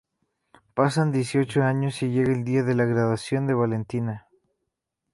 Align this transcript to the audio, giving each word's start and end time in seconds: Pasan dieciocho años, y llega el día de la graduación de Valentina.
Pasan 0.73 1.11
dieciocho 1.11 1.61
años, 1.61 2.01
y 2.01 2.07
llega 2.09 2.33
el 2.33 2.43
día 2.43 2.63
de 2.63 2.73
la 2.73 2.85
graduación 2.85 3.45
de 3.45 3.53
Valentina. 3.53 4.27